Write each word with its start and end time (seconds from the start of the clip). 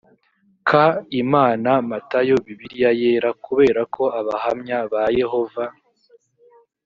k 0.67 0.69
imana 1.21 1.71
matayo 1.89 2.35
bibiliya 2.45 2.91
yera 3.01 3.29
kubera 3.45 3.81
ko 3.95 4.03
abahamya 4.19 4.79
ba 4.91 5.03
yehova 5.19 5.63